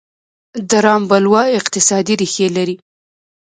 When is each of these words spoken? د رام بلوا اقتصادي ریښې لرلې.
د 0.69 0.71
رام 0.85 1.01
بلوا 1.09 1.43
اقتصادي 1.59 2.13
ریښې 2.21 2.47
لرلې. 2.55 2.75